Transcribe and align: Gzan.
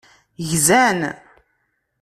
Gzan. 0.49 1.01